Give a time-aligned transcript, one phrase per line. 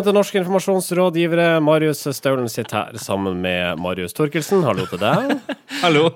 [0.00, 1.46] Velkommen til Norske informasjonsrådgivere.
[1.60, 4.62] Marius Staulen sitter her sammen med Marius Torkelsen.
[4.64, 5.34] Hallo til deg.
[5.82, 6.06] Hallo.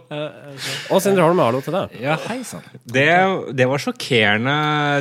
[0.88, 1.92] Og Sindre Holme, hallo til deg.
[2.00, 2.64] Ja, hei sann.
[2.88, 3.04] Det,
[3.52, 4.54] det var sjokkerende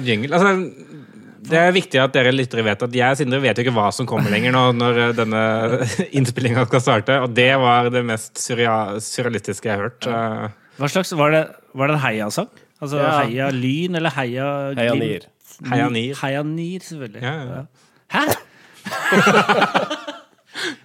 [0.03, 0.35] jingle.
[0.35, 0.99] Altså,
[1.47, 3.87] det er viktig at dere lyttere vet at jeg og Sindre vet jo ikke hva
[3.95, 5.45] som kommer lenger nå når denne
[6.19, 10.11] innspillinga skal starte, og det var det mest surrealistiske jeg har hørt.
[10.11, 10.49] Uh,
[10.83, 12.51] Hva slags, Var det, var det en heiasang?
[12.83, 13.15] Altså Ja.
[13.21, 15.31] Heia Lyn eller Heia Heia Glimt?
[15.71, 16.19] Heia Nier.
[16.19, 17.23] Heia Nier, selvfølgelig.
[17.23, 17.67] Ja, ja.
[18.11, 18.42] Hæ?!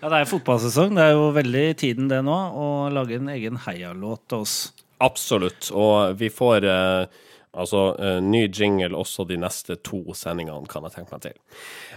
[0.01, 0.97] Ja, det er fotballsesong.
[0.97, 4.59] Det er jo veldig tiden det nå å lage en egen heialåt til oss.
[5.05, 5.71] Absolutt.
[5.75, 7.19] Og vi får eh,
[7.59, 11.37] altså eh, ny jingle også de neste to sendingene, kan jeg tenke meg til.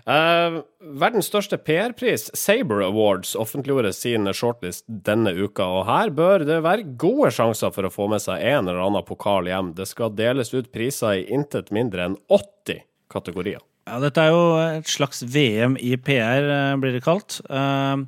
[0.02, 0.60] Eh,
[1.02, 5.68] verdens største PR-pris, Saber Awards, offentliggjorde sin shortlist denne uka.
[5.80, 9.08] Og her bør det være gode sjanser for å få med seg en eller annen
[9.08, 9.74] pokal hjem.
[9.78, 13.62] Det skal deles ut priser i intet mindre enn 80 kategorier.
[13.92, 17.42] Ja, dette er jo et slags VM i PR, eh, blir det kalt.
[17.50, 18.06] Eh,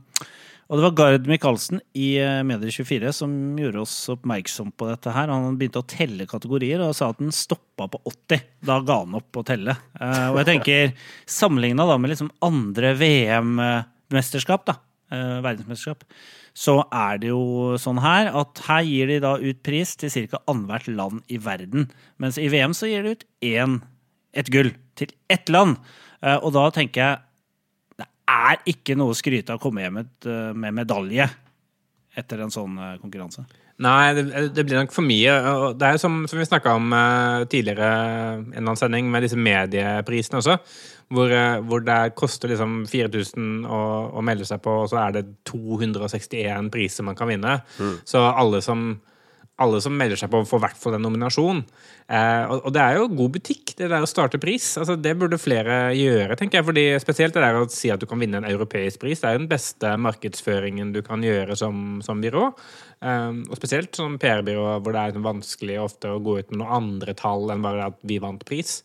[0.72, 5.28] Og det var Gard Michaelsen i eh, Medier24 som gjorde oss oppmerksom på dette her.
[5.28, 8.46] Han begynte å telle kategorier og sa at den stoppa på 80.
[8.64, 9.76] Da ga han opp å telle.
[10.00, 10.96] Og jeg tenker,
[11.40, 14.80] sammenligna med liksom andre VM-mesterskap, da,
[15.44, 16.08] verdensmesterskap,
[16.58, 20.42] så er det jo sånn her at her gir de da ut pris til ca.
[20.48, 21.92] annethvert land i verden.
[22.18, 23.82] Mens i VM så gir de ut én,
[24.34, 25.78] et gull til ett land.
[26.24, 27.22] Eh, Og da tenker jeg
[28.00, 31.28] det er ikke noe å skryte av å komme hjem med, eh, medalje
[32.18, 33.46] etter en sånn eh, konkurranse.
[33.84, 35.34] Nei, det, det blir nok for mye.
[35.74, 36.92] Det er jo som, som vi snakka om
[37.50, 40.60] tidligere en eller annen sending, med disse medieprisene også,
[41.10, 41.34] hvor,
[41.66, 43.80] hvor det koster liksom 4000 å,
[44.14, 47.56] å melde seg på, og så er det 261 priser man kan vinne.
[48.06, 48.94] Så alle som,
[49.64, 51.62] alle som melder seg på, får i hvert fall en nominasjon.
[52.08, 54.74] Eh, og, og det er jo god butikk, det der å starte pris.
[54.80, 56.68] Altså, det burde flere gjøre, tenker jeg.
[56.70, 59.22] fordi Spesielt det der å si at du kan vinne en europeisk pris.
[59.22, 62.46] Det er jo den beste markedsføringen du kan gjøre som, som byrå.
[63.04, 66.62] Eh, og spesielt som PR-byrå, hvor det er liksom vanskelig ofte å gå ut med
[66.62, 68.82] noen andre tall enn bare at vi vant pris.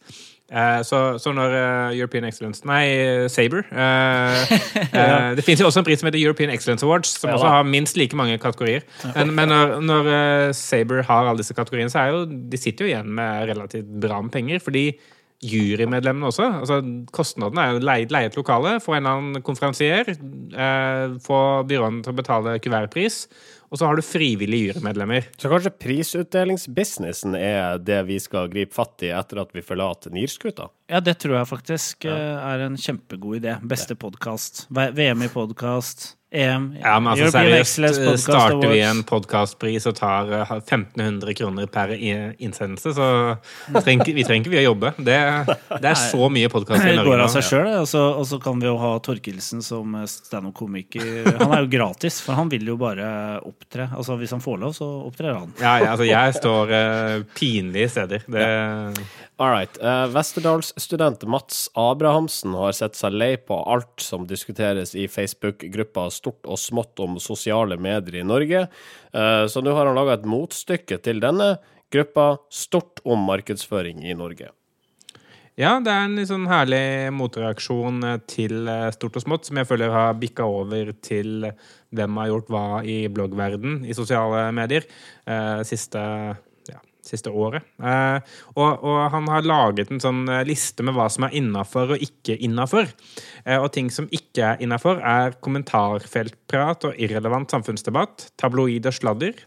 [0.48, 3.66] Eh, så, så når uh, European Excellence Nei, Saber.
[3.68, 4.52] eh,
[4.96, 7.50] eh, det finnes jo også en pris som heter European Excellence Awards, som Ja også
[7.52, 8.86] har minst like mange kategorier.
[9.14, 12.86] Men, men når, når uh, Saber har alle disse kategoriene, så er jo de sitter
[12.86, 14.58] jo igjen med relativt bra med penger.
[14.64, 14.88] fordi
[15.38, 16.48] jurymedlemmene også.
[16.60, 16.80] altså
[17.14, 22.02] Kostnadene er jo leie, leie et lokale, få en eller annen konferansier, eh, få byråene
[22.02, 23.20] til å betale kuvertpris,
[23.68, 25.28] og så har du frivillige jurymedlemmer.
[25.36, 30.70] Så kanskje prisutdelingsbusinessen er det vi skal gripe fatt i etter at vi forlater Nirskuta?
[30.88, 32.16] Ja, det tror jeg faktisk ja.
[32.54, 33.58] er en kjempegod idé.
[33.68, 34.66] Beste podkast.
[34.72, 36.17] VM i podkast.
[36.30, 36.64] EM.
[36.76, 42.92] Ja, men altså seriøst, starter vi en podkastpris og tar eh, 1500 kroner per innsendelse,
[42.92, 43.06] så
[43.80, 44.90] trenger, vi trenger ikke vi å jobbe.
[44.98, 45.16] Det,
[45.80, 47.00] det er så mye podkast i Norge.
[47.00, 49.96] Det går av seg sjøl, og, så- og så kan vi jo ha Torkelsen som
[50.02, 51.30] eh, standup-komiker.
[51.40, 53.08] Han er jo gratis, for han vil jo bare
[53.48, 53.88] opptre.
[53.96, 55.56] Altså Hvis han får lov, så opptrer han.
[55.62, 58.28] Ja, ja, altså jeg står uh, pinlige steder.
[58.28, 58.44] Det,
[59.38, 59.70] All right.
[59.78, 66.48] Uh, Westerdalsstudent Mats Abrahamsen har sett seg lei på alt som diskuteres i Facebook-gruppa Stort
[66.50, 68.64] og smått om sosiale medier i Norge,
[69.14, 71.52] uh, så nå har han laga et motstykke til denne
[71.94, 74.50] gruppa Stort om markedsføring i Norge.
[75.58, 79.66] Ja, det er en litt sånn herlig motreaksjon eh, til stort og smått, som jeg
[79.66, 81.48] føler har bikka over til
[81.90, 84.86] hvem har gjort hva i bloggverden i sosiale medier
[85.28, 86.00] Uh, siste,
[87.10, 87.66] siste året.
[87.80, 88.18] Eh,
[88.54, 92.04] og, og han har laget en sånn eh, liste med hva som er innafor og
[92.04, 92.90] ikke innafor.
[93.44, 99.44] Eh, og ting som ikke er innafor, er kommentarfeltprat og irrelevant samfunnsdebatt, tabloid og sladder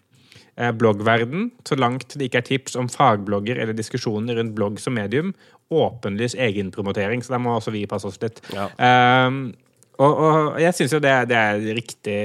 [0.58, 4.98] eh, bloggverden, så langt det ikke er tips om fagblogger eller diskusjoner rundt blogg som
[4.98, 5.34] medium,
[5.72, 8.42] åpenlys egenpromotering, så der må også vi passe oss litt.
[8.52, 8.68] Ja.
[8.75, 9.54] Ehm,
[10.01, 12.19] og, og jeg syns jo det, det er riktig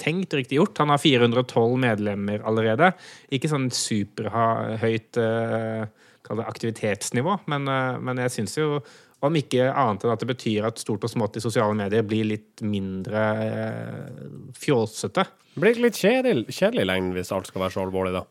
[0.00, 0.78] tenkt, riktig gjort.
[0.82, 2.92] Han har 412 medlemmer allerede.
[3.34, 5.86] Ikke sånn superhøyt uh,
[6.28, 8.82] aktivitetsnivå, men, eh, men jeg syns jo
[9.24, 12.28] om ikke annet enn at det betyr at stort og smått i sosiale medier blir
[12.28, 14.18] litt mindre eh.
[15.54, 18.26] Det blir litt kjedelig, kjedelig lengden hvis alt skal være så alvorlig, da.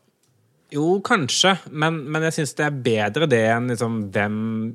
[0.68, 4.34] Jo, kanskje, men, men jeg syns det er bedre det enn liksom hvem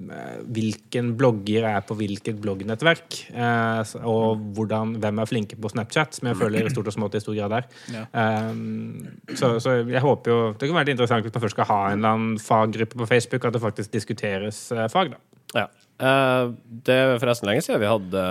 [0.10, 6.18] eh, Hvilken blogger er på hvilket bloggnettverk, eh, og hvordan, hvem er flinke på Snapchat,
[6.18, 7.70] som jeg føler i stort og smått i stor grad er.
[7.94, 8.08] Ja.
[8.10, 11.80] Eh, så, så jeg håper jo Det kan være interessant hvis man først skal ha
[11.92, 15.22] en eller annen faggruppe på Facebook, at det faktisk diskuteres eh, fag, da.
[15.54, 15.68] Ja.
[16.02, 16.48] Eh,
[16.90, 18.26] det er forresten lenge siden vi hadde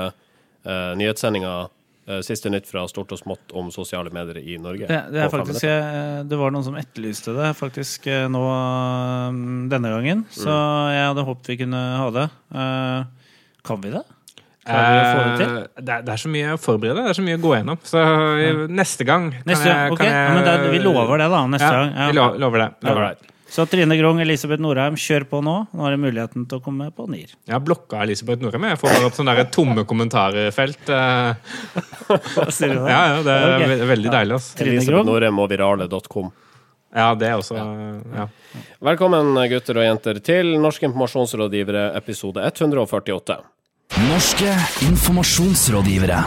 [0.66, 1.70] uh, nyhetssendinga eh,
[2.26, 4.88] Siste nytt fra stort og smått om sosiale medier i Norge.
[4.90, 9.38] Det, det, er faktisk, eh, det var noen som etterlyste det faktisk eh, nå eh,
[9.70, 10.24] denne gangen.
[10.34, 12.26] Så jeg hadde håpet vi kunne ha det.
[12.58, 13.30] Eh,
[13.62, 14.02] Kan vi det?
[14.66, 15.54] Klarer vi få det til?
[15.56, 17.54] Eh, det, er, det er så mye å forberede, det er så mye å gå
[17.56, 17.82] gjennom.
[17.86, 20.10] Så eh, neste gang kan Neste, jeg, kan okay.
[20.10, 21.42] jeg ja, men det, Vi lover det, da.
[21.54, 21.94] Neste ja, gang.
[21.94, 22.08] Ja.
[22.10, 22.68] Vi lover det.
[22.86, 23.31] Lover det.
[23.52, 25.54] Så Trine Grung, Elisabeth Norheim, kjør på nå.
[25.76, 27.34] Nå har du muligheten til å komme på NIR.
[27.44, 28.64] Jeg har blokka Elisabeth Norheim.
[28.70, 30.88] Jeg får bare opp sånne der tomme kommentarfelt.
[30.88, 32.86] Hva Sier du det?
[32.88, 33.68] Ja, ja, det er okay.
[33.74, 34.38] ve- veldig deilig.
[34.40, 34.46] ass.
[34.56, 35.04] Trine Elisabeth.
[35.10, 36.30] Norheim og virale.com.
[36.96, 38.26] Ja, det er også ja.
[38.88, 43.36] Velkommen, gutter og jenter, til Norske informasjonsrådgivere, episode 148.
[44.08, 44.56] Norske
[44.88, 46.22] informasjonsrådgivere.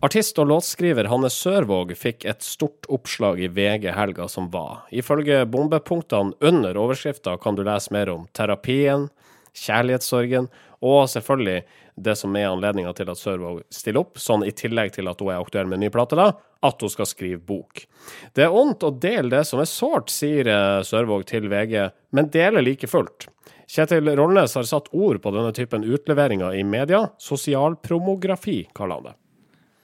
[0.00, 4.86] Artist og låtskriver Hanne Sørvåg fikk et stort oppslag i VG helga som var.
[4.96, 9.10] Ifølge bombepunktene under overskrifta kan du lese mer om terapien,
[9.52, 10.48] kjærlighetssorgen
[10.80, 11.58] og selvfølgelig
[12.00, 15.34] det som er anledninga til at Sørvåg stiller opp, sånn i tillegg til at hun
[15.34, 16.30] er aktuell med ny plate, da,
[16.64, 17.84] at hun skal skrive bok.
[18.32, 21.76] Det er ondt å dele det som er sårt, sier eh, Sørvåg til VG,
[22.16, 23.28] men deler like fullt.
[23.68, 27.10] Kjetil Rollnes har satt ord på denne typen utleveringer i media.
[27.20, 29.20] Sosialpromografi, kaller han det.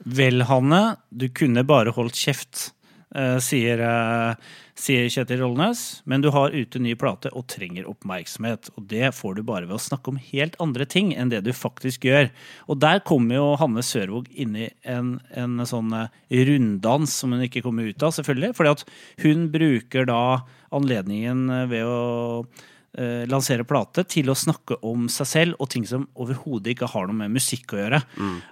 [0.06, 2.68] Vel, Hanne, du kunne bare holdt kjeft,
[3.14, 4.34] eh, sier, eh,
[4.78, 6.02] sier Kjetil Rollnes.
[6.04, 8.70] Men du har ute ny plate og trenger oppmerksomhet.
[8.76, 11.50] Og det får du bare ved å snakke om helt andre ting enn det du
[11.50, 12.30] faktisk gjør.
[12.68, 17.42] Og der kommer jo Hanne Sørvåg inn i en, en sånn eh, runddans som hun
[17.42, 18.54] ikke kommer ut av, selvfølgelig.
[18.54, 18.86] Fordi
[19.26, 22.46] hun bruker da anledningen ved å
[23.28, 27.18] lansere plate til å snakke om seg selv og ting som overhodet ikke har noe
[27.18, 28.00] med musikk å gjøre.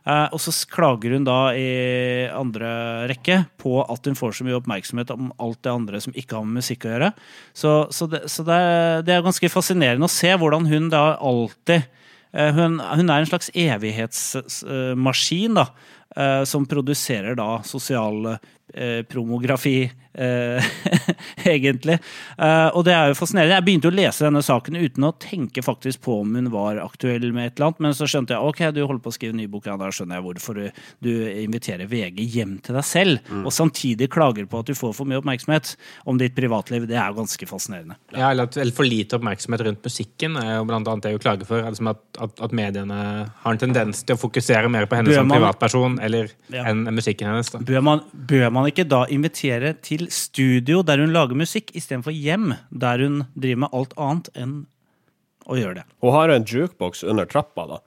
[0.05, 4.59] Eh, og så klager hun da i andre rekke på at hun får så mye
[4.59, 7.11] oppmerksomhet om alt det andre som ikke har med musikk å gjøre.
[7.57, 11.17] Så, så, det, så det, er, det er ganske fascinerende å se hvordan hun da
[11.17, 11.87] alltid
[12.35, 15.71] eh, hun, hun er en slags evighetsmaskin, da.
[16.17, 18.39] eh, som produserer da sosial eh,
[19.09, 20.65] promografi, eh,
[21.45, 21.99] egentlig.
[22.39, 23.55] Eh, og det er jo fascinerende.
[23.59, 27.27] Jeg begynte å lese denne saken uten å tenke faktisk på om hun var aktuell
[27.35, 29.41] med et eller annet, men så skjønte jeg ok, du holder på å skrive en
[29.43, 31.11] ny bok, ja, da skjønner jeg hvorfor du, du
[31.45, 35.21] inviterer VG hjem til deg selv, og samtidig klager på at du får for mye
[35.23, 35.75] oppmerksomhet
[36.11, 36.89] om ditt privatliv.
[36.91, 37.99] Det er ganske fascinerende.
[38.17, 41.63] Ja, eller for lite oppmerksomhet rundt musikken er jo blant annet det hun klager for.
[41.69, 42.99] Altså at, at, at mediene
[43.45, 46.65] har en tendens til å fokusere mer på henne Bør som man- privatperson eller Ja.
[46.71, 47.51] enn musikken hennes.
[47.53, 47.59] da.
[47.67, 52.55] Bør man, bør man ikke da invitere til studio der hun lager musikk, istedenfor hjem,
[52.71, 54.55] der hun driver med alt annet enn
[55.45, 55.85] å gjøre det?
[56.05, 57.81] Hun har en jukebox under trappa, da.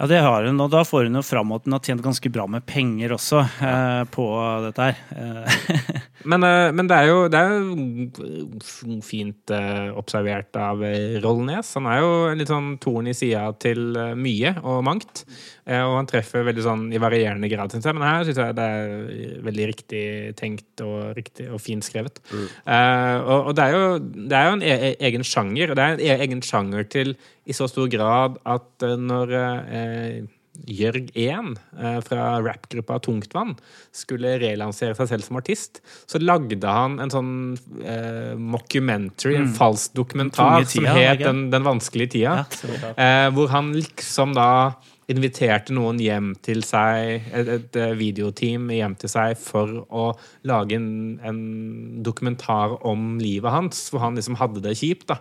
[0.00, 2.30] Ja, det har hun, og da får hun jo fram at hun har tjent ganske
[2.32, 4.24] bra med penger også eh, på
[4.64, 5.02] dette her.
[5.12, 5.98] Eh,
[6.28, 10.82] Men, eh, men det er jo, det er jo fint eh, observert av
[11.24, 11.70] Rollnes.
[11.78, 15.24] Han er jo en litt sånn torn i sida til mye og mangt.
[15.70, 17.96] Og han treffer veldig sånn i varierende grad, syns jeg.
[17.96, 20.04] Men her syns jeg det er veldig riktig
[20.36, 22.20] tenkt og, riktig, og fint skrevet.
[22.34, 25.72] Eh, og, og det er jo, det er jo en e e- egen sjanger.
[25.72, 27.14] Og det er en e egen sjanger til
[27.46, 30.20] i så stor grad at eh, når eh,
[30.68, 33.54] Jørg 1 eh, fra rappgruppa Tungtvann
[33.96, 37.32] skulle relansere seg selv som artist, så lagde han en sånn
[37.80, 42.36] eh, mockumentary, en falsk dokumentar, tida, som het den, den vanskelige tida.
[42.44, 44.50] Ja, eh, hvor han liksom da
[45.10, 50.04] inviterte noen hjem til seg, et, et eh, videoteam hjem til seg for å
[50.48, 50.88] lage en,
[51.26, 51.40] en
[52.06, 55.08] dokumentar om livet hans, hvor han liksom hadde det kjipt.
[55.10, 55.18] da.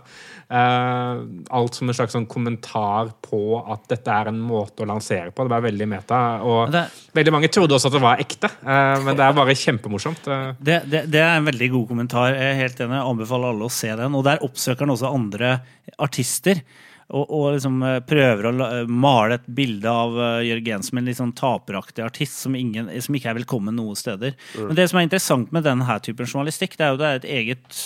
[0.50, 1.22] Eh,
[1.60, 5.46] alt som en slags sånn kommentar på at dette er en måte å lansere på.
[5.48, 6.20] Det var veldig meta.
[6.46, 9.56] Og det- veldig mange trodde også at det var ekte, eh, men det er bare
[9.58, 10.28] kjempemorsomt.
[10.28, 10.54] eh.
[10.62, 12.34] Det, det, det er en veldig god kommentar.
[12.34, 12.98] Jeg er helt enig.
[13.00, 14.16] Jeg anbefaler alle å se den.
[14.16, 15.56] Og der oppsøker han også andre
[15.98, 16.62] artister.
[17.10, 18.54] Og, og liksom eh, prøver å
[18.86, 23.16] male et bilde av uh, Jørgen som en litt sånn taperaktig artist som, ingen, som
[23.18, 24.36] ikke er velkommen noen steder.
[24.60, 27.32] Men det som er interessant med denne typen journalistikk, det er jo det er et
[27.40, 27.80] eget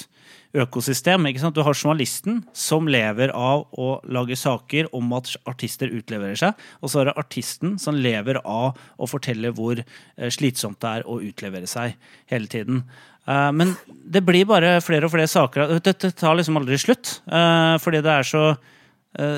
[0.53, 1.25] økosystem.
[1.27, 1.55] ikke sant?
[1.55, 6.91] Du har journalisten som lever av å lage saker om at artister utleverer seg, og
[6.91, 11.19] så har du artisten som lever av å fortelle hvor eh, slitsomt det er å
[11.25, 11.97] utlevere seg
[12.29, 12.83] hele tiden.
[13.25, 15.79] Eh, Men det blir bare flere og flere saker.
[15.81, 18.61] Dette tar liksom aldri slutt, eh, fordi det er så eh,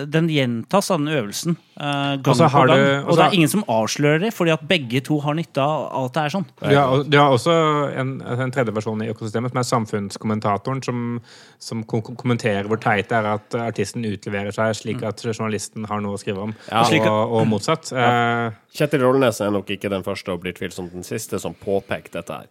[0.07, 2.67] den gjentas av den øvelsen eh, gang på gang.
[2.69, 5.59] du- og og det er ingen som avslører det, fordi at begge to har nytte
[5.59, 6.45] av at det er sånn.
[6.61, 7.55] Du har, du har også
[7.99, 11.21] en, en tredje versjon i økosystemet, som er samfunnskommentatoren, som,
[11.59, 16.15] som kommenterer hvor teit det er at artisten utleverer seg, slik at journalisten har noe
[16.15, 17.91] å skrive om, Ja, og, og, og motsatt.
[17.91, 18.51] Ja.
[18.75, 22.39] Kjetil Rollnes er nok ikke den første og blir tvilsomt den siste som påpeker dette
[22.43, 22.47] her.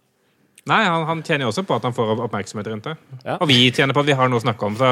[0.69, 2.95] Nei, han, han tjener jo også på at han får oppmerksomhet rundt det.
[3.23, 3.37] Ja.
[3.37, 4.91] Og vi tjener på at vi har noe å snakke om, så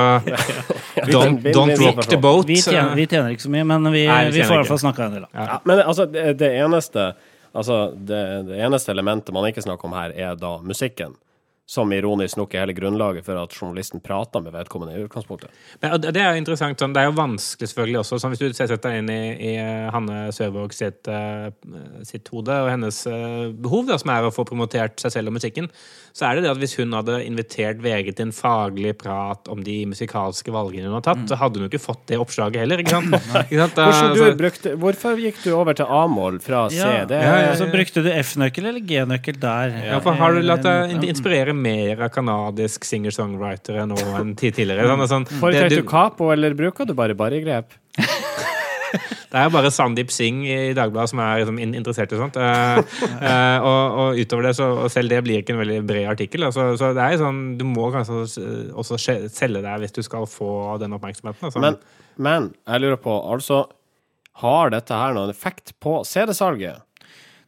[1.14, 2.48] don't, don't rock the boat.
[2.50, 4.72] Vi tjener, vi tjener ikke så mye, men vi, Nei, vi vi får i hvert
[4.74, 5.30] fall snakka en del.
[5.34, 7.14] Ja, men altså, det, det eneste
[7.54, 11.12] Altså, det, det eneste elementet man ikke snakker om her, er da musikken.
[11.66, 15.52] Som ironisk nok er hele grunnlaget for at journalisten prater med vedkommende i utgangspunktet.
[15.82, 16.80] Men, det er jo interessant.
[16.80, 18.20] Sånn, det er jo vanskelig selvfølgelig også.
[18.20, 19.54] Sånn, hvis du setter deg inn i, i
[19.96, 21.48] Hanne Søvåg sitt, uh,
[22.08, 25.38] sitt hode og hennes uh, behov, da, som er å få promotert seg selv og
[25.40, 25.72] musikken,
[26.14, 29.64] så er det det at hvis hun hadde invitert VG til en faglig prat om
[29.66, 32.84] de musikalske valgene hun har tatt, så hadde hun jo ikke fått det oppslaget heller.
[32.84, 33.16] ikke sant?
[33.50, 33.74] Ikke sant?
[33.80, 36.78] Da, du Så- brukte, hvorfor gikk du over til A-mål fra C?
[36.78, 39.74] Ja, Det, ja, ja, så brukte du F-nøkkel eller G-nøkkel der.
[39.90, 44.86] Ja, for Har du latt deg inspirere mer av kanadisk singer-songwriter nå enn tid tidligere?
[44.94, 47.74] Sånn, sånn, Foretrekker du capo, eller bruker du bare barregrep?
[49.32, 52.40] det er jo bare Sandeep Singh i Dagbladet som er liksom, interessert i sånt.
[52.40, 52.80] Eh,
[53.18, 56.48] eh, og, og utover det, så og selv det blir ikke en veldig bred artikkel.
[56.50, 58.24] Altså, så det er jo sånn, Du må kanskje
[58.74, 61.50] også selge deg hvis du skal få den oppmerksomheten.
[61.50, 61.64] Altså.
[61.64, 61.80] Men,
[62.18, 63.66] men jeg lurer på, altså
[64.44, 66.84] Har dette her noen effekt på CD-salget?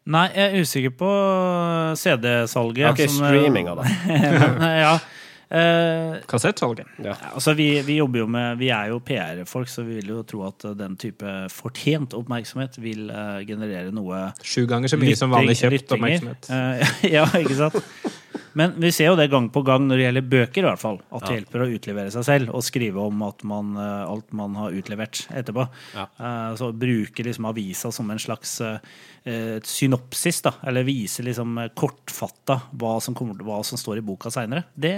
[0.05, 1.11] Nei, jeg er usikker på
[1.97, 2.91] CD-salget.
[2.91, 3.85] Ok, som, streaminga, da.
[4.85, 4.91] ja.
[5.49, 6.87] Eh, Kassettsalget.
[7.03, 7.13] Ja.
[7.33, 10.41] altså vi, vi jobber jo med Vi er jo PR-folk, så vi vil jo tro
[10.47, 15.33] at eh, den type fortjent oppmerksomhet vil eh, generere noe Sju ganger så mye som
[15.33, 16.17] vanlig kjøpt lyttinger.
[16.17, 16.49] oppmerksomhet.
[16.49, 17.77] Eh, ja, ikke sant?
[18.55, 20.99] Men vi ser jo det gang på gang når det gjelder bøker, i hvert fall.
[21.11, 24.55] At det hjelper å utlevere seg selv og skrive om at man, eh, alt man
[24.55, 25.65] har utlevert etterpå.
[25.97, 26.05] Ja.
[26.15, 30.53] Eh, Så bruke liksom avisa som en slags eh, synopsis, da.
[30.63, 34.63] Eller vise liksom kortfatta hva som, kommer, hva som står i boka seinere.
[34.71, 34.95] Det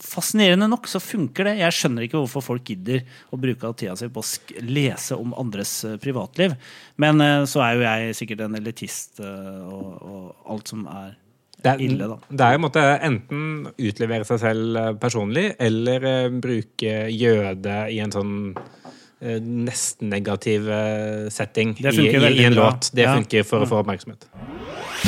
[0.00, 1.58] Fascinerende nok så funker det.
[1.60, 5.36] Jeg skjønner ikke hvorfor folk gidder å bruke av tida si på å lese om
[5.36, 6.56] andres privatliv.
[6.96, 11.16] Men så er jo jeg sikkert en elitist og, og alt som er
[11.62, 12.16] Det er, ille, da.
[12.30, 13.44] det er en måte enten
[13.80, 20.68] utlevere seg selv eh, personlig, eller eh, bruke jøde i en sånn eh, nesten negativ
[20.70, 22.70] eh, setting i, i, i en bra.
[22.70, 22.90] låt.
[22.94, 23.14] Det Ja.
[23.16, 24.28] funker for å få oppmerksomhet.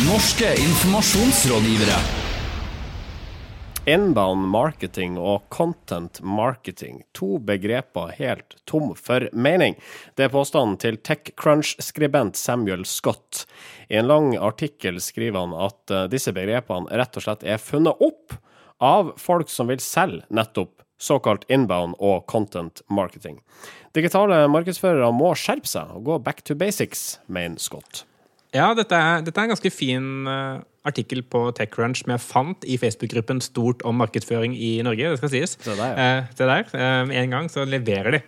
[0.08, 2.00] Norske informasjonsrådgivere.
[3.88, 6.98] Inbound marketing og content marketing.
[7.16, 9.78] To begreper helt tom for mening.
[10.12, 13.46] Det er påstanden til TechCrunch-skribent Samuel Scott.
[13.88, 18.04] I en lang artikkel skriver han at eh, disse begrepene rett og slett er funnet
[18.04, 18.36] opp
[18.84, 23.40] av folk som vil selge nettopp såkalt inbound og content marketing.
[23.96, 28.04] Digitale markedsførere må skjerpe seg og gå back to basics, mener Scott.
[28.56, 32.64] Ja, dette er, dette er en ganske fin eh, artikkel på TechCrunch som jeg fant
[32.64, 35.12] i Facebook-gruppen Stort om markedsføring i Norge.
[35.12, 35.56] Det skal sies.
[35.60, 36.08] Se der, ja.
[36.22, 36.72] Eh, se der.
[36.72, 38.22] Eh, en gang så leverer de.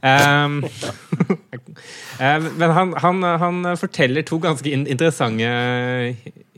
[0.00, 0.60] Um,
[2.60, 5.50] men han, han, han forteller to ganske interessante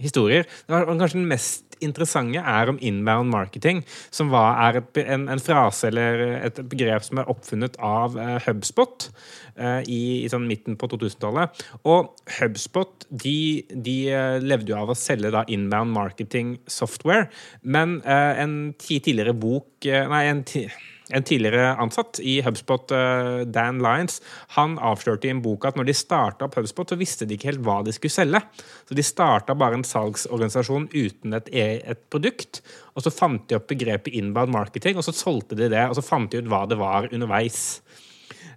[0.03, 0.49] historier.
[0.69, 3.83] Kanskje den mest interessante er om inbound marketing,
[4.15, 8.37] som var, er et, en, en frase eller et begrep som er oppfunnet av eh,
[8.47, 9.09] HubSpot
[9.57, 11.65] eh, i, i sånn midten på 2000-tallet.
[11.89, 13.37] Og HubSpot de,
[13.73, 17.29] de eh, levde jo av å selge da inbound marketing software,
[17.63, 20.63] men en ti tidligere bok Nei, en ti
[21.11, 24.21] en tidligere ansatt i HubSpot, eh, Dan Lyons,
[24.57, 27.51] han avslørte i en bok at når de starta opp HubSpot, så visste de ikke
[27.51, 28.43] helt hva de skulle selge.
[28.89, 32.63] Så de starta bare en salgsorganisasjon uten et, e- et produkt.
[32.95, 35.85] Og så fant de opp begrepet inbound marketing, og så solgte de det.
[35.89, 37.83] Og så fant de ut hva det var underveis.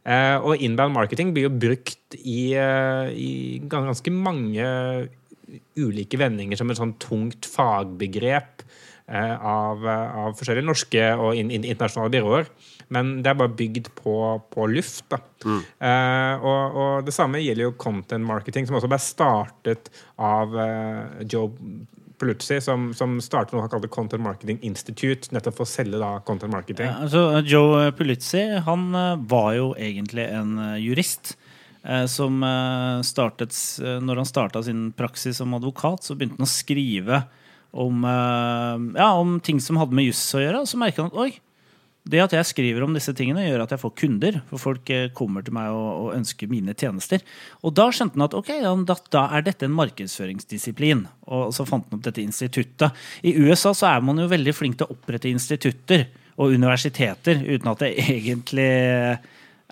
[0.06, 3.32] Eh, og inbound marketing blir jo brukt i, eh, i
[3.66, 4.66] ganske mange
[5.78, 8.65] ulike vendinger som et sånn tungt fagbegrep
[9.06, 12.48] av, av forskjellige norske og in, in, internasjonale byråer.
[12.96, 14.16] Men det er bare bygd på,
[14.54, 15.04] på luft.
[15.14, 15.20] Da.
[15.46, 21.22] Eh, og, og det samme gjelder jo content marketing, som også ble startet av eh,
[21.30, 21.52] Joe
[22.18, 26.14] Paluzzi, som, som startet noe han kalte Content Marketing Institute, nettopp for å selge da
[26.26, 26.88] content marketing.
[26.88, 31.36] Ja, altså, Joe Pulizzi han eh, var jo egentlig en eh, jurist.
[31.84, 33.52] eh, Som eh, startet
[33.84, 37.26] eh, Når han starta sin praksis som advokat, så begynte han å skrive
[37.76, 40.64] om, eh, ja, om ting som hadde med juss å gjøre.
[40.68, 41.34] Så merka han at oi,
[42.06, 44.40] det at jeg skriver om disse tingene, gjør at jeg får kunder.
[44.52, 47.24] For folk eh, kommer til meg og, og ønsker mine tjenester.
[47.66, 51.06] Og da skjønte han at ok, da, da er dette en markedsføringsdisiplin.
[51.34, 53.06] Og så fant han opp dette instituttet.
[53.26, 57.72] I USA så er man jo veldig flink til å opprette institutter og universiteter uten
[57.72, 58.70] at det egentlig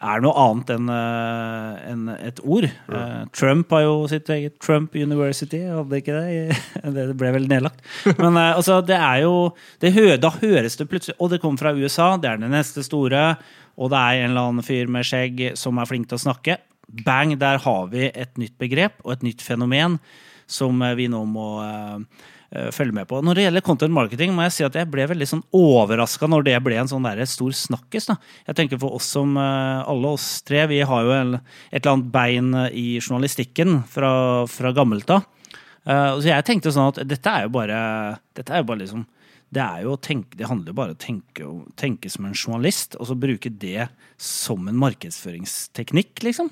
[0.01, 2.65] er noe annet enn eh, enn et ord.
[2.65, 6.57] Eh, Trump har jo sitt eget Trump University, hadde ikke det?
[6.97, 7.83] Det ble vel nedlagt.
[8.17, 9.35] Men eh, altså, det er jo
[9.83, 12.83] det hø Da høres det plutselig Og det kommer fra USA, det er det neste
[12.85, 13.23] store.
[13.77, 16.59] Og det er en eller annen fyr med skjegg som er flink til å snakke.
[17.05, 19.97] Bang, der har vi et nytt begrep og et nytt fenomen
[20.49, 22.23] som vi nå må eh,
[22.75, 23.21] følge med på.
[23.25, 26.47] Når det gjelder content marketing, må jeg si at jeg ble veldig sånn overraska når
[26.47, 28.11] det ble en sånn der stor snakkis.
[28.47, 31.39] Jeg tenker For oss som eh, alle oss tre, vi har jo et
[31.79, 34.13] eller annet bein i journalistikken fra,
[34.51, 35.25] fra gammelt av.
[35.83, 37.79] Eh, så jeg tenkte sånn at dette er jo bare
[38.37, 39.03] Dette er jo bare liksom
[39.53, 42.35] det er jo å tenke, det handler jo bare om å tenke, tenke som en
[42.35, 43.87] journalist, og så bruke det
[44.21, 46.49] som en markedsføringsteknikk, liksom.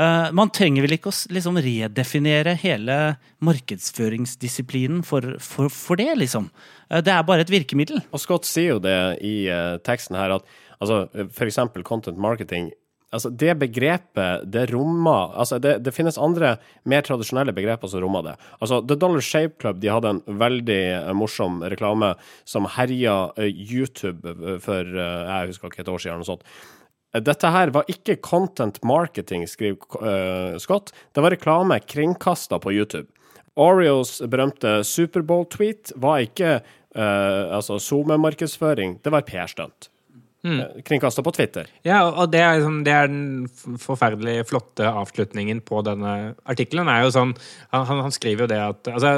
[0.00, 2.98] Uh, man trenger vel ikke å liksom redefinere hele
[3.44, 6.50] markedsføringsdisiplinen for, for, for det, liksom.
[6.88, 8.02] Uh, det er bare et virkemiddel.
[8.10, 11.04] Og Scott sier jo det i uh, teksten her, at altså,
[11.46, 12.72] eksempel content marketing
[13.10, 16.54] Altså, det begrepet, det rommer Altså, det, det finnes andre,
[16.86, 18.34] mer tradisjonelle begreper som rommer det.
[18.62, 22.12] Altså, The Dollar Shape Club de hadde en veldig eh, morsom reklame
[22.48, 26.46] som herja eh, YouTube eh, for jeg husker ikke et år siden, eller noe sånt.
[27.26, 30.92] Dette her var ikke content marketing, skriver Scott.
[31.10, 33.08] Det var reklame kringkasta på YouTube.
[33.58, 39.90] Oreos berømte Superbowl-tweet var ikke uh, altså SoMe-markedsføring, det var PR-stunt.
[40.40, 40.60] Mm.
[40.88, 41.66] Kringkaster på Twitter.
[41.84, 46.88] Ja, og det er, liksom, det er den forferdelig flotte avslutningen på denne artikkelen.
[46.88, 47.34] er jo sånn,
[47.74, 49.12] han, han- skriver jo det at altså,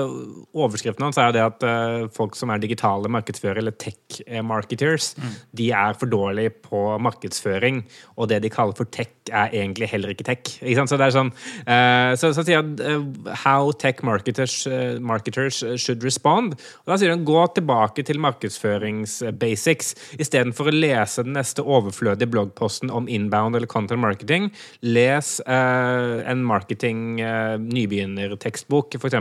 [0.53, 5.13] Overskriften hans er jo det at uh, folk som er digitale markedsførere, eller tech-marketers,
[5.55, 7.85] de er for dårlige på markedsføring.
[8.19, 10.55] Og det de kaller for tech, er egentlig heller ikke tech.
[10.61, 10.91] Ikke sant?
[10.91, 11.31] Så det er sånn,
[11.67, 16.57] uh, så, så sier han uh, how tech marketers, uh, marketers should respond.
[16.83, 22.91] Og da sier han gå tilbake til markedsførings-basics istedenfor å lese den neste overflødige bloggposten
[22.93, 24.51] om inbound eller content marketing.
[24.83, 27.21] Les en marketing
[27.63, 29.19] nybegynnertekstbok, f.eks.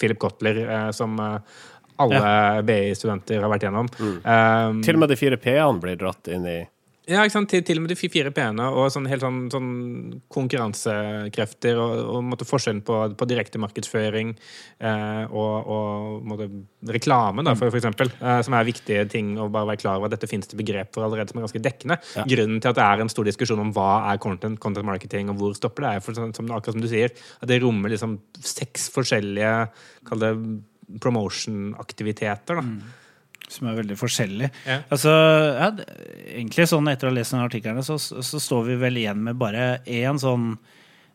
[0.00, 0.60] Philip Kotler,
[0.96, 1.18] som
[2.02, 3.90] alle BI-studenter har vært gjennom.
[4.00, 6.60] Um, Til og med de fire P-ene blir dratt inn i
[7.04, 7.50] ja, ikke sant?
[7.52, 9.72] Til, til og med de fire P-ene og sånn, helt sånn, sånn
[10.32, 16.48] konkurransekrefter og, og måtte forskjellen på, på direkte markedsføring eh, og, og måtte,
[16.88, 20.12] reklame, da, for, for eksempel, eh, som er viktige ting å bare være klar over
[20.12, 22.00] dette finnes det begrep for allerede som er ganske dekkende.
[22.32, 25.40] Grunnen til at det er en stor diskusjon om hva er content, content marketing og
[25.42, 28.88] hvor stopper det, er for, som, akkurat som du sier, at det rommer liksom seks
[28.96, 29.56] forskjellige
[30.08, 30.34] kall det
[31.04, 32.60] promotion-aktiviteter.
[32.60, 33.02] da.
[33.52, 34.48] Som er veldig forskjellig.
[34.66, 34.78] Ja.
[34.92, 35.68] Altså, ja,
[36.32, 39.38] egentlig sånn Etter å ha lest denne artikkelen, så, så står vi vel igjen med
[39.40, 40.54] bare én sånn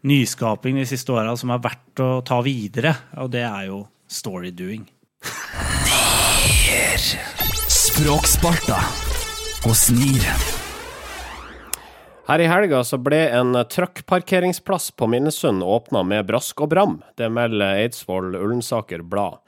[0.07, 4.85] nyskaping de siste åra som er verdt å ta videre, og det er jo storydoing.
[7.69, 8.79] Språksparta
[9.67, 10.23] og snir.
[12.29, 16.99] Her i helga så ble en truckparkeringsplass på Minnesund åpna med brask og bram.
[17.17, 19.39] Det melder Eidsvoll Ullensaker Blad.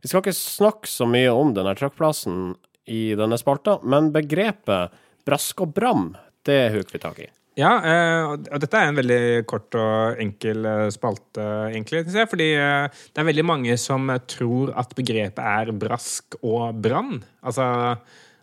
[0.00, 2.54] Vi skal ikke snakke så mye om denne truckplassen
[2.90, 4.96] i denne spalta, men begrepet
[5.28, 6.08] brask og bram,
[6.48, 7.28] det huker vi tak i.
[7.58, 12.06] Ja, eh, og dette er en veldig kort og enkel eh, spalte, egentlig.
[12.30, 17.20] Fordi eh, det er veldig mange som tror at begrepet er brask og brann.
[17.42, 17.66] Altså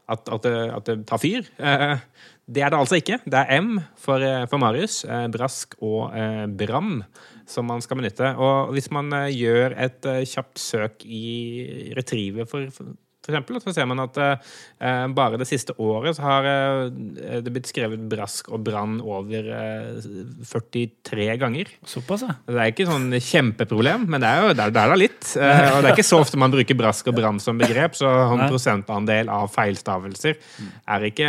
[0.08, 1.48] at, at, det, at det tar fyr.
[2.48, 3.18] Det er det altså ikke.
[3.28, 5.04] Det er M for, eh, for Marius.
[5.04, 7.04] eh, Brask og eh, bram
[7.46, 8.36] som man skal benytte.
[8.38, 12.68] Og hvis man gjør et kjapt søk i Retriever, for,
[13.28, 17.52] for eksempel, så ser man at eh, bare det siste året så har eh, det
[17.52, 20.06] blitt skrevet brask og brann over eh,
[20.48, 21.74] 43 ganger.
[21.84, 22.38] Såpass, ja.
[22.48, 25.20] Det er ikke sånn kjempeproblem, men det er jo det er, det er da litt.
[25.36, 28.14] Eh, og det er ikke så ofte man bruker brask og brann som begrep, så
[28.30, 31.28] en prosentandel av feilstavelser er ikke,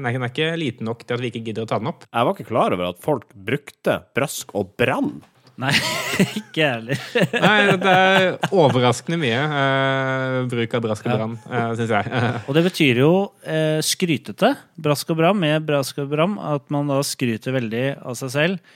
[0.00, 2.08] nei, den er ikke liten nok til at vi ikke gidder å ta den opp.
[2.08, 5.18] Jeg var ikke klar over at folk brukte brask og brann.
[5.60, 5.70] Nei,
[6.40, 7.02] ikke jeg heller.
[7.44, 12.24] Nei, det er overraskende mye eh, bruk av brask og bram, uh, syns jeg.
[12.48, 13.12] Og det betyr jo
[13.46, 18.18] eh, skrytete, brask og bram, med brask og bram, at man da skryter veldig av
[18.18, 18.74] seg selv.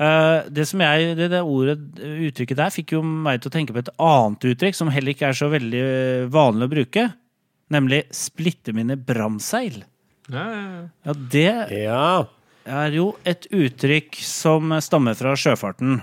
[0.00, 1.78] Eh, det som jeg, det, det ordet,
[2.30, 5.28] uttrykket der fikk jo meg til å tenke på et annet uttrykk som heller ikke
[5.28, 7.06] er så veldig eh, vanlig å bruke,
[7.74, 9.82] nemlig 'splitte mine bramseil'.
[10.30, 10.84] Ja, ja, ja.
[11.04, 12.10] Ja, det Ja.
[12.70, 16.00] Er jo et uttrykk som stammer fra sjøfarten,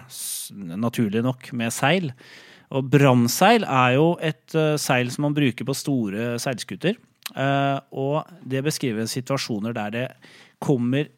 [0.78, 2.12] naturlig nok, med seil.
[2.76, 6.98] Og bramseil er jo et eh, seil som man bruker på store seilskuter.
[7.36, 10.08] Eh, og det beskriver situasjoner der det
[10.64, 11.10] kommer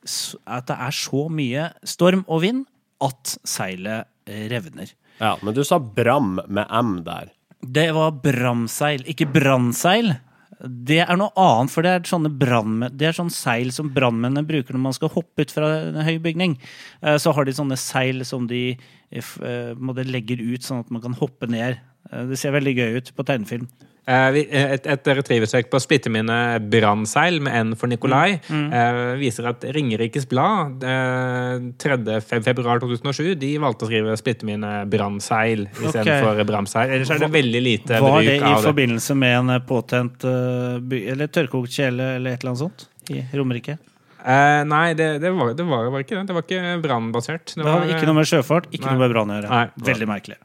[0.49, 2.65] At det er så mye storm og vind
[2.99, 4.91] at seilet eh, revner.
[5.19, 5.37] ja.
[5.41, 7.31] Men du sa bram med M der.
[7.59, 10.13] Det var bramseil, ikke brannseil.
[10.59, 14.75] Det er noe annet, for det er sånne, det er sånne seil som brannmennene bruker
[14.75, 16.57] når man skal hoppe ut fra en høy bygning.
[17.01, 20.91] Eh, Så har de sånne seil som de eh, eh, måte legger ut sånn at
[20.91, 21.79] man kan hoppe ned.
[22.11, 23.67] Eh, Det ser veldig gøy ut på tegnefilm.
[24.09, 26.37] Eh, Et, et retrieversøk på splittemine
[26.71, 32.17] brannseil med N for Nikolai eh, viser at Ringerikes Blad eh, 3.
[32.41, 36.47] februar 2007 de valgte å skrive splittemine brannseil istedenfor okay.
[36.49, 36.95] bramseil.
[36.97, 39.61] Ellers er det veldig lite Var bruk det Var det i forbindelse med en eh,
[39.69, 42.89] påtent eh, eller tørrkokt kjele eller et eller annet sånt?
[43.13, 43.77] I Romerike?
[44.19, 46.27] Eh, nei, det, det, var, det var var ikke det.
[46.27, 47.53] Det var ikke brannbasert.
[47.55, 48.97] Det var, ikke noe med sjøfart, ikke Nei.
[48.97, 49.65] noe med brann å gjøre.
[49.93, 50.41] Veldig merkelig.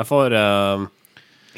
[0.00, 0.86] Jeg får, uh,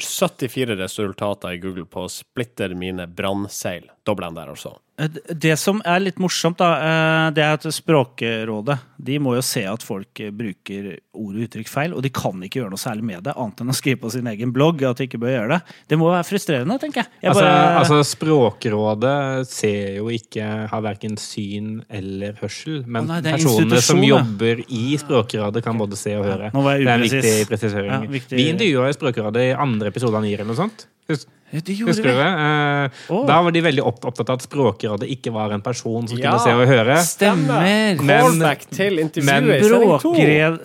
[0.03, 3.85] 74 resultater i Google på splitter mine brannseil.
[4.03, 4.73] Dobler den der, altså.
[4.99, 9.41] Eh, Det som er litt morsomt, da, eh, det er at Språkrådet de må jo
[9.43, 12.81] se at folk eh, bruker ord og uttrykk feil, og de kan ikke gjøre noe
[12.81, 15.33] særlig med det, annet enn å skrive på sin egen blogg at de ikke bør
[15.33, 15.75] gjøre det.
[15.89, 17.11] Det må være frustrerende, tenker jeg.
[17.25, 22.83] jeg Altså, bare, altså Språkrådet ser jo ikke Har verken syn eller hørsel.
[22.85, 26.51] Men Å nei, er personene som jobber i Språkrådet, kan både se og høre.
[26.53, 27.91] Jeg det er en viktig presisering.
[27.91, 30.85] Ja, viktig- Vi intervjua Språkrådet i andre episode av Nier eller noe sånt.
[31.09, 32.17] Hus de husker du det.
[32.17, 32.87] det?
[33.13, 33.25] Eh.
[33.29, 36.31] Da var de veldig opptatt av at Språkrådet ikke var en person som Ja.
[36.31, 36.95] kunne se og høre.
[37.05, 37.61] Stemmer.
[37.61, 38.37] Men- men-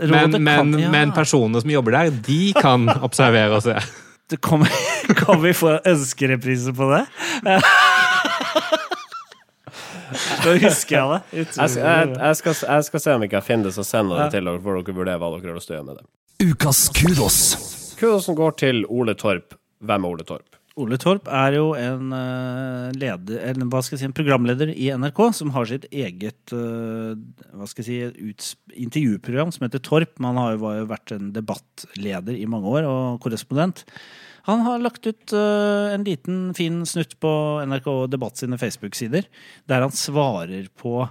[0.08, 0.88] Men, men, ja.
[0.90, 3.74] men personene som jobber der, de kan observere og se.
[4.30, 4.68] Kan, kommer,
[5.16, 7.04] kan vi få ønskereprise på det?
[10.44, 11.20] Da husker jeg det.
[11.36, 14.16] Jeg, skal- jeg, jeg, skal, jeg skal se om vi kan finne det, så sender
[14.22, 15.98] jeg det til dere, for dere vurderer hva dere har lyst til å gjøre med
[16.00, 16.06] det.
[16.48, 17.38] Ukas kudos.
[18.00, 19.52] Kudosen går til Ole Torp.
[19.84, 20.56] Hvem er Ole Torp?
[20.78, 24.86] Ole Torp er jo en, eh, leder, eller hva skal jeg si, en programleder i
[24.94, 27.18] NRK som har sitt eget eh,
[27.50, 30.12] hva skal jeg si, uts- intervjuprogram som heter Torp.
[30.22, 33.82] Man har jo, vært en debattleder i mange år og korrespondent.
[34.46, 37.32] Han har lagt ut eh, en liten, fin snutt på
[37.66, 39.26] NRK Debatt sine Facebook-sider,
[39.66, 41.08] der han svarer på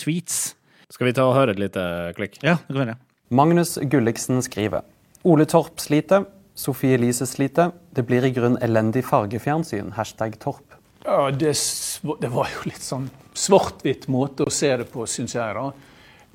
[0.00, 0.54] tweets.
[0.92, 1.84] Skal vi ta og høre et lite
[2.16, 2.40] klikk?
[2.44, 3.00] Ja, det kan vi gjøre.
[3.30, 4.82] Magnus Gulliksen skriver
[5.28, 6.24] Ole Torp sliter,
[6.60, 7.70] Sofie Elise sliter.
[7.96, 9.94] Det blir i grunn elendig fargefjernsyn.
[9.96, 10.76] Hashtag Torp.
[11.06, 11.54] Ja, det,
[12.20, 13.06] det var jo litt sånn
[13.40, 15.54] svart-hvitt måte å se det på, syns jeg.
[15.56, 15.70] da.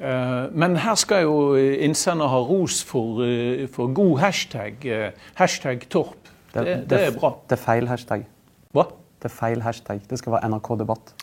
[0.01, 4.85] Eh, Men her skal jo innsender ha ros for, eh, for god hashtag.
[4.89, 6.17] eh, Hashtag Torp.
[6.55, 7.33] Det, det er bra.
[7.45, 8.25] Det er feil hashtag.
[8.73, 8.87] Hva?
[9.21, 10.01] Det er feil hashtag.
[10.09, 11.13] Det skal være NRK Debatt.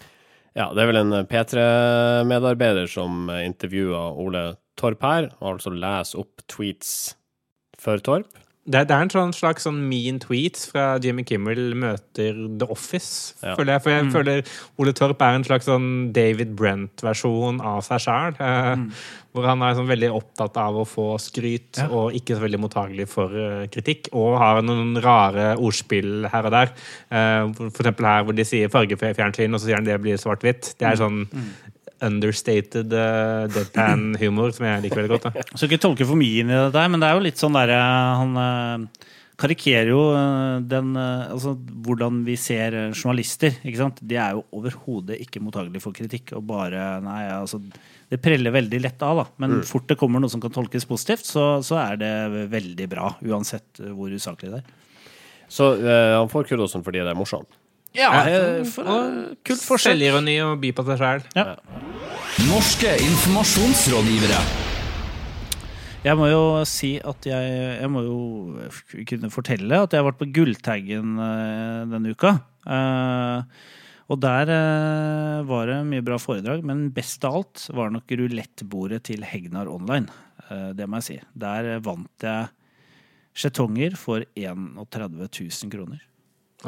[0.55, 4.43] Ja, det er vel en P3-medarbeider som intervjuer Ole
[4.77, 6.93] Torp her, og altså leser opp tweets
[7.81, 8.29] for Torp.
[8.63, 13.35] Det, det er en sånn slags sånn mean tweets fra Jimmy Kimmel møter The Office,
[13.43, 13.57] Ja.
[13.59, 13.83] føler jeg.
[13.83, 14.45] For jeg føler
[14.79, 18.39] Ole Torp er en slags sånn David Brent-versjon av seg sjæl.
[18.39, 18.85] Eh,
[19.33, 21.89] Hvor han er sånn veldig opptatt av å få skryt, Ja.
[21.89, 24.11] og ikke så veldig mottagelig for uh, kritikk.
[24.13, 26.69] Og har noen rare ordspill her og der.
[27.11, 30.77] Eh, for eksempel her hvor de sier fargefjernsyn, og så sier han det blir svart-hvitt.
[30.79, 31.27] Det er sånn
[32.03, 35.31] understated uh, deadpan-humor som jeg liker veldig godt.
[35.31, 35.47] da.
[35.55, 37.57] Så ikke tolke for mye inn i det der, men det er jo litt sånn
[37.57, 37.81] derre
[38.21, 39.09] Han uh,
[39.43, 41.55] karikerer jo eh, den uh, Altså
[41.87, 44.03] hvordan vi ser eh, journalister, ikke sant.
[44.05, 47.61] De er jo overhodet ikke mottagelige for kritikk, og bare Nei, altså
[48.11, 49.27] Det preller veldig lett av, da.
[49.43, 52.13] Men fort det kommer noe som kan tolkes positivt, så, så er det
[52.53, 53.15] veldig bra.
[53.25, 54.79] Uansett eh, hvor usaklig det er.
[55.53, 57.59] Så eh, han får kudosen fordi det er morsomt.
[57.97, 59.93] Ja, eh, for, og kult forsøk.
[59.93, 61.25] Selvironi og by på seg sjæl.
[61.37, 61.45] Ja.
[62.49, 64.41] Norske informasjonsrådgivere.
[66.03, 68.17] Jeg må jo si at jeg, jeg må jo
[69.07, 72.33] kunne fortelle at jeg har vært på Gulltaggen eh, denne uka.
[72.67, 73.69] Eh,
[74.11, 79.05] og der eh, var det mye bra foredrag, men best av alt var nok rulettbordet
[79.13, 80.11] til Hegnar Online.
[80.49, 81.19] Eh, det må jeg si.
[81.39, 82.51] Der vant jeg
[83.33, 86.03] skjetonger for 31 000 kroner.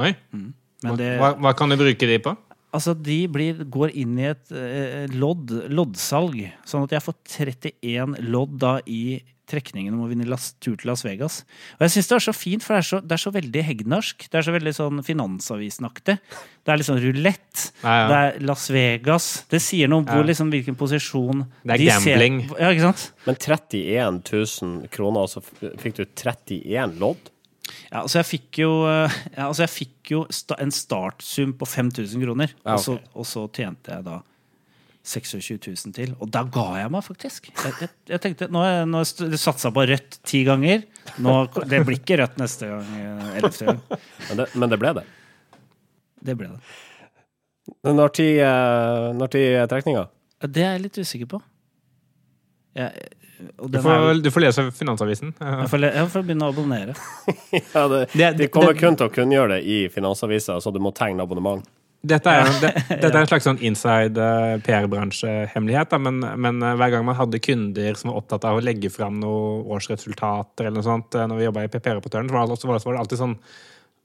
[0.00, 0.14] Oi.
[0.84, 2.36] Men det, Hva, hva kan du bruke de på?
[2.74, 8.16] Altså, de blir, går inn i et eh, lodd, loddsalg, sånn at jeg får 31
[8.34, 11.42] lodd da i trekningen om å vinne las, tur til Las Vegas.
[11.76, 13.62] Og jeg syns det er så fint, for det er så, det er så veldig
[13.68, 14.24] hegnarsk.
[14.32, 16.16] Det er så veldig sånn Finansavisen-aktig.
[16.64, 17.66] Det er liksom rulett.
[17.84, 18.06] Ja, ja.
[18.10, 19.28] Det er Las Vegas.
[19.52, 20.22] Det sier noe om Ja.
[20.32, 22.40] liksom, hvilken posisjon Det er de ser- gambling.
[22.58, 23.12] Ja, ikke sant?
[23.26, 25.44] Men 31 000 kroner, og så
[25.78, 27.30] fikk du 31 lodd?
[27.94, 31.66] Ja, altså jeg fikk jo, eh, ja, altså jeg fikk jo sta en startsum på
[31.70, 32.54] 5000 kroner.
[32.64, 34.16] Ja, og, så, og så tjente jeg da
[35.04, 36.14] 26 000 til.
[36.18, 37.50] Og da ga jeg meg, faktisk.
[37.52, 40.82] Jeg, jeg, jeg tenkte, Nå har jeg, satsa på rødt ti ganger.
[41.22, 41.36] Nå,
[41.70, 42.90] det blir ikke rødt neste gang.
[42.98, 43.82] eh, Ellevte gang.
[44.30, 45.06] Men det, men det ble det.
[46.24, 46.60] Det ble det.
[47.94, 50.06] Når tid, eh, når tid trekninga?
[50.44, 51.38] Det er jeg litt usikker på.
[52.74, 53.06] Jeg,
[53.68, 55.34] Du får, er, får, du får lese Finansavisen.
[55.40, 56.94] jeg, får, le- jeg får begynne å abonnere.
[57.74, 60.80] Ja, det, Det- de kommer det- kun til å kunngjøre det i Finansavisa, så du
[60.82, 61.64] må tegne abonnement.
[62.04, 66.90] Dette er, det, dette er en slags sånn inside eh, PR-bransjehemmelighet, men, men eh, hver
[66.92, 70.84] gang man hadde kunder som var opptatt av å legge fram noen årsresultater eller noe
[70.84, 73.38] sånt, eh, når vi jobba i PR-rapportøren, så var det, så var det alltid sånn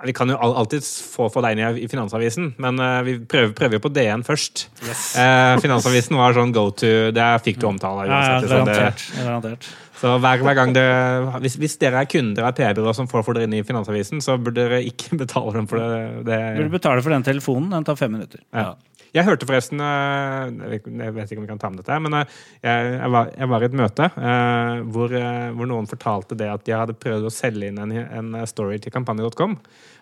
[0.05, 3.51] Vi kan jo al- alltid få, få deg inn i, Finansavisen, men eh, vi prøver,
[3.57, 4.67] prøver på DN først.
[4.87, 9.03] Eh, Finansavisen var sånn go to, der fikk du omtale Ja, ja, uansett.
[9.03, 9.25] liksom.
[9.25, 9.67] garantert.
[9.99, 13.27] Så hver, hver gang dere hvis, hvis dere er kunder av et PR-byrå som får
[13.35, 16.23] dere inn i Finansavisen, så burde dere ikke betale dem for det.
[16.29, 17.67] det Burde betale for den telefonen.
[17.75, 18.39] Den tar fem minutter.
[18.55, 18.69] ja.
[19.15, 22.25] Jeg hørte forresten eh, Jeg vet ikke- om vi kan ta med dette, men eh,
[22.63, 25.15] jeg, jeg, var, jeg var i et møte eh, hvor,
[25.57, 28.91] hvor noen fortalte det at de hadde prøvd å selge inn en, en story til
[28.93, 29.57] kampanje.com.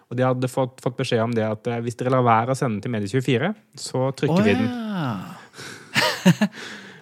[0.08, 2.80] Og de hadde fått, fått beskjed om det at hvis dere lar være å sende
[2.80, 4.70] den til Medie24, så trykker vi den.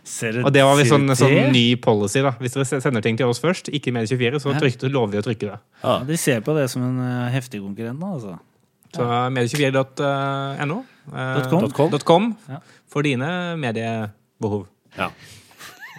[0.05, 2.21] Ser du- Og det var visst sånn, sånn ny policy.
[2.21, 5.25] da Hvis dere sender ting til oss først, ikke Medie24, så trykker, lover vi å
[5.25, 5.59] trykke det.
[5.83, 6.99] Ja, de ser på det som en
[7.33, 8.35] heftig konkurrent nå, altså.
[8.95, 9.05] Så
[9.35, 10.77] medie24.no
[11.13, 11.99] eh, com.
[11.99, 12.29] com
[12.91, 13.29] for dine
[13.59, 14.65] mediebehov.
[14.95, 15.11] Ja.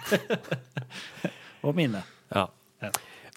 [1.65, 2.01] Og mine.
[2.33, 2.47] Ja.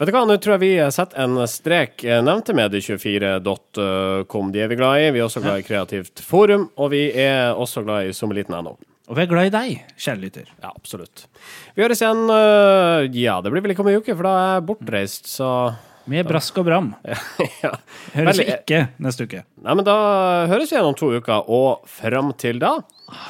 [0.01, 2.01] Vet du hva, nå tror jeg vi setter en strek.
[2.09, 4.53] Eh, Nevnte medie24.com.
[4.55, 5.11] De er vi glad i.
[5.12, 8.79] Vi er også glad i Kreativt Forum, og vi er også glad i sommerliten.no.
[9.11, 10.46] Og vi er glad i deg, kjære lytter.
[10.62, 11.27] Ja, absolutt.
[11.75, 14.53] Vi høres igjen øh, Ja, det blir vel ikke om ei uke, for da er
[14.55, 15.49] jeg bortreist, så
[16.08, 16.94] Med brask og bram.
[17.64, 17.74] ja.
[18.14, 19.42] Høres Veldig- ikke neste uke.
[19.62, 19.96] Nei, men da
[20.50, 22.78] høres vi igjen om to uker, og fram til da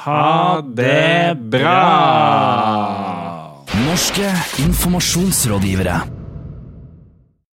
[0.05, 1.77] Ha det bra!
[3.81, 4.29] Norske
[4.63, 6.20] informasjonsrådgivere.